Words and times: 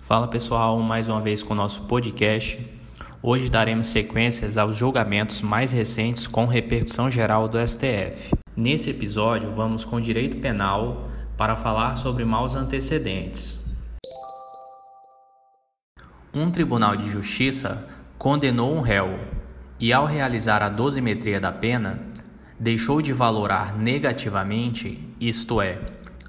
Fala 0.00 0.28
pessoal, 0.28 0.78
mais 0.80 1.08
uma 1.08 1.20
vez 1.20 1.42
com 1.42 1.54
o 1.54 1.56
nosso 1.56 1.84
podcast. 1.84 2.58
Hoje 3.22 3.48
daremos 3.48 3.86
sequências 3.86 4.58
aos 4.58 4.76
julgamentos 4.76 5.40
mais 5.40 5.72
recentes 5.72 6.26
com 6.26 6.44
repercussão 6.44 7.10
geral 7.10 7.48
do 7.48 7.58
STF. 7.66 8.34
Nesse 8.54 8.90
episódio, 8.90 9.54
vamos 9.54 9.84
com 9.84 9.98
direito 9.98 10.36
penal 10.38 11.08
para 11.38 11.56
falar 11.56 11.96
sobre 11.96 12.24
maus 12.24 12.54
antecedentes. 12.54 13.64
Um 16.34 16.50
tribunal 16.50 16.96
de 16.96 17.08
justiça 17.08 17.88
condenou 18.18 18.74
um 18.74 18.80
réu 18.80 19.18
e, 19.80 19.92
ao 19.92 20.04
realizar 20.04 20.62
a 20.62 20.68
dosimetria 20.68 21.40
da 21.40 21.52
pena, 21.52 21.98
deixou 22.58 23.00
de 23.00 23.12
valorar 23.12 23.76
negativamente, 23.76 24.98
isto 25.20 25.62
é, 25.62 25.80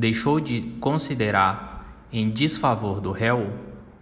deixou 0.00 0.40
de 0.40 0.62
considerar 0.80 2.06
em 2.10 2.30
desfavor 2.30 3.02
do 3.02 3.12
réu 3.12 3.52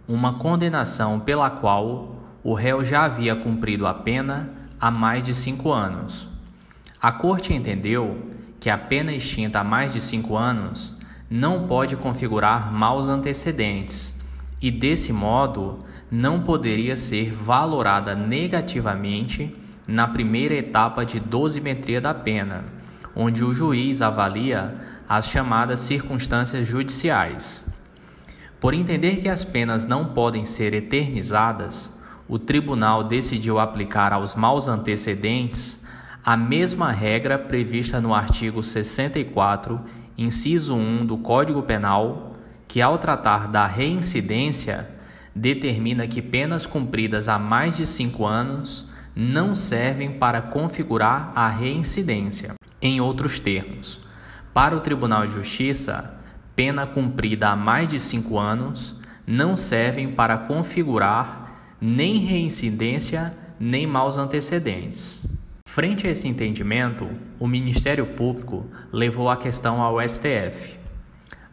uma 0.07 0.35
condenação 0.35 1.19
pela 1.19 1.49
qual 1.49 2.15
o 2.41 2.53
réu 2.53 2.85
já 2.85 3.03
havia 3.03 3.35
cumprido 3.35 3.85
a 3.85 3.93
pena 3.93 4.49
há 4.79 4.89
mais 4.89 5.25
de 5.25 5.33
cinco 5.35 5.73
anos. 5.73 6.25
A 7.01 7.11
Corte 7.11 7.53
entendeu 7.53 8.17
que 8.61 8.69
a 8.69 8.77
pena 8.77 9.11
extinta 9.11 9.59
há 9.59 9.63
mais 9.63 9.91
de 9.91 9.99
cinco 9.99 10.37
anos 10.37 10.97
não 11.29 11.67
pode 11.67 11.97
configurar 11.97 12.71
maus 12.71 13.07
antecedentes 13.07 14.17
e, 14.61 14.71
desse 14.71 15.11
modo, 15.11 15.79
não 16.09 16.41
poderia 16.41 16.95
ser 16.95 17.33
valorada 17.33 18.15
negativamente 18.15 19.53
na 19.85 20.07
primeira 20.07 20.55
etapa 20.55 21.05
de 21.05 21.19
dosimetria 21.19 21.99
da 21.99 22.13
pena, 22.13 22.63
onde 23.21 23.43
o 23.43 23.53
juiz 23.53 24.01
avalia 24.01 24.73
as 25.07 25.27
chamadas 25.27 25.81
circunstâncias 25.81 26.65
judiciais. 26.65 27.65
Por 28.61 28.73
entender 28.73 29.17
que 29.17 29.27
as 29.27 29.43
penas 29.43 29.85
não 29.85 30.05
podem 30.05 30.45
ser 30.45 30.73
eternizadas, 30.73 31.93
o 32.29 32.39
tribunal 32.39 33.03
decidiu 33.03 33.59
aplicar 33.59 34.13
aos 34.13 34.35
maus 34.35 34.69
antecedentes 34.69 35.85
a 36.23 36.37
mesma 36.37 36.93
regra 36.93 37.37
prevista 37.37 37.99
no 37.99 38.13
artigo 38.13 38.63
64, 38.63 39.81
inciso 40.17 40.75
1 40.75 41.05
do 41.05 41.17
Código 41.17 41.61
Penal, 41.61 42.37
que, 42.69 42.81
ao 42.81 42.97
tratar 42.97 43.49
da 43.49 43.67
reincidência, 43.67 44.87
determina 45.35 46.07
que 46.07 46.21
penas 46.21 46.65
cumpridas 46.65 47.27
há 47.27 47.37
mais 47.37 47.75
de 47.75 47.85
cinco 47.85 48.25
anos 48.25 48.85
não 49.13 49.53
servem 49.53 50.11
para 50.11 50.41
configurar 50.41 51.33
a 51.35 51.49
reincidência. 51.49 52.58
Em 52.81 53.01
outros 53.01 53.39
termos, 53.39 53.99
para 54.53 54.75
o 54.75 54.79
Tribunal 54.79 55.27
de 55.27 55.33
Justiça, 55.33 56.17
pena 56.55 56.87
cumprida 56.87 57.49
há 57.49 57.55
mais 57.55 57.89
de 57.89 57.99
cinco 57.99 58.39
anos 58.39 58.95
não 59.27 59.57
servem 59.57 60.11
para 60.11 60.37
configurar 60.37 61.75
nem 61.81 62.19
reincidência 62.19 63.33
nem 63.59 63.85
maus 63.85 64.17
antecedentes. 64.17 65.25
Frente 65.67 66.07
a 66.07 66.09
esse 66.09 66.27
entendimento, 66.27 67.09
o 67.37 67.47
Ministério 67.47 68.05
Público 68.07 68.65
levou 68.91 69.29
a 69.29 69.35
questão 69.35 69.81
ao 69.81 69.99
STF. 70.01 70.77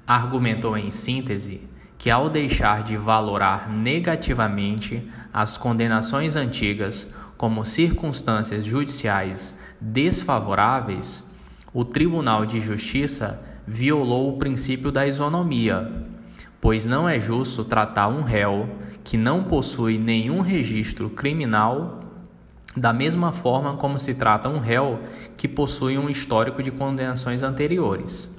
Argumentou 0.06 0.78
em 0.78 0.90
síntese 0.90 1.60
que, 1.98 2.10
ao 2.10 2.28
deixar 2.28 2.82
de 2.82 2.96
valorar 2.96 3.70
negativamente 3.70 5.02
as 5.32 5.56
condenações 5.56 6.36
antigas 6.36 7.12
como 7.36 7.64
circunstâncias 7.64 8.64
judiciais 8.64 9.58
desfavoráveis, 9.80 11.24
o 11.72 11.84
Tribunal 11.84 12.46
de 12.46 12.60
Justiça 12.60 13.42
violou 13.66 14.32
o 14.32 14.38
princípio 14.38 14.90
da 14.90 15.06
isonomia, 15.06 15.92
pois 16.60 16.86
não 16.86 17.08
é 17.08 17.18
justo 17.18 17.64
tratar 17.64 18.08
um 18.08 18.22
réu 18.22 18.68
que 19.02 19.16
não 19.16 19.44
possui 19.44 19.98
nenhum 19.98 20.40
registro 20.40 21.10
criminal 21.10 22.00
da 22.76 22.92
mesma 22.92 23.32
forma 23.32 23.76
como 23.76 23.98
se 23.98 24.14
trata 24.14 24.48
um 24.48 24.58
réu 24.58 25.00
que 25.36 25.48
possui 25.48 25.96
um 25.96 26.10
histórico 26.10 26.62
de 26.62 26.70
condenações 26.70 27.42
anteriores. 27.42 28.34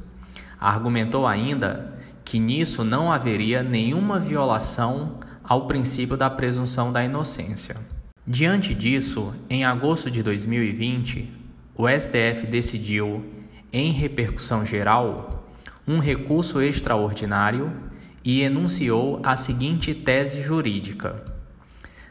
Argumentou 0.59 1.25
ainda 1.25 1.96
que 2.27 2.41
nisso 2.41 2.83
não 2.83 3.09
haveria 3.09 3.63
nenhuma 3.63 4.19
violação 4.19 5.17
ao 5.41 5.65
princípio 5.65 6.17
da 6.17 6.29
presunção 6.29 6.91
da 6.91 7.01
inocência. 7.01 7.77
Diante 8.27 8.75
disso, 8.75 9.33
em 9.49 9.63
agosto 9.63 10.11
de 10.11 10.21
2020, 10.21 11.33
o 11.73 11.87
STF 11.87 12.45
decidiu, 12.45 13.25
em 13.71 13.93
repercussão 13.93 14.65
geral, 14.65 15.47
um 15.87 15.99
recurso 15.99 16.61
extraordinário 16.61 17.71
e 18.25 18.41
enunciou 18.41 19.21
a 19.23 19.37
seguinte 19.37 19.95
tese 19.95 20.41
jurídica: 20.41 21.23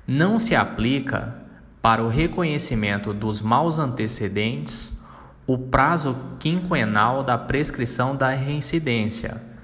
Não 0.08 0.38
se 0.38 0.56
aplica 0.56 1.34
para 1.82 2.02
o 2.02 2.08
reconhecimento 2.08 3.12
dos 3.12 3.42
maus 3.42 3.78
antecedentes 3.78 4.98
o 5.46 5.58
prazo 5.58 6.16
quinquenal 6.40 7.22
da 7.22 7.36
prescrição 7.36 8.16
da 8.16 8.30
reincidência, 8.30 9.55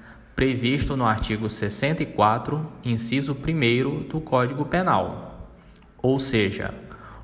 previsto 0.43 0.97
no 0.97 1.05
artigo 1.05 1.47
64, 1.47 2.69
inciso 2.83 3.31
1 3.31 4.09
do 4.09 4.19
Código 4.19 4.65
Penal. 4.65 5.49
Ou 6.01 6.19
seja, 6.19 6.73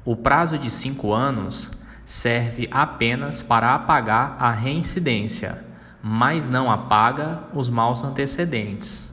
o 0.06 0.16
prazo 0.16 0.58
de 0.58 0.72
cinco 0.72 1.12
anos 1.12 1.70
serve 2.06 2.70
apenas 2.72 3.42
para 3.42 3.76
apagar 3.76 4.38
a 4.40 4.52
reincidência, 4.52 5.66
mas 6.02 6.50
não 6.50 6.72
apaga 6.72 7.44
os 7.54 7.70
maus 7.70 8.06
antecedentes. 8.06 9.12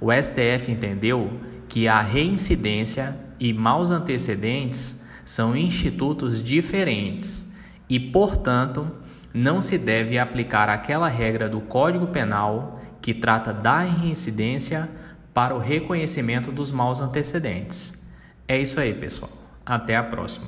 O 0.00 0.12
STF 0.12 0.72
entendeu 0.72 1.38
que 1.68 1.86
a 1.86 2.00
reincidência 2.00 3.16
e 3.38 3.52
maus 3.52 3.92
antecedentes 3.92 5.00
são 5.24 5.56
institutos 5.56 6.42
diferentes 6.42 7.54
e, 7.88 8.00
portanto, 8.00 8.90
não 9.34 9.60
se 9.60 9.76
deve 9.76 10.16
aplicar 10.16 10.68
aquela 10.68 11.08
regra 11.08 11.48
do 11.48 11.60
Código 11.60 12.06
Penal 12.06 12.80
que 13.02 13.12
trata 13.12 13.52
da 13.52 13.80
reincidência 13.80 14.88
para 15.34 15.52
o 15.52 15.58
reconhecimento 15.58 16.52
dos 16.52 16.70
maus 16.70 17.00
antecedentes. 17.00 18.00
É 18.46 18.56
isso 18.56 18.78
aí, 18.78 18.94
pessoal. 18.94 19.32
Até 19.66 19.96
a 19.96 20.04
próxima. 20.04 20.46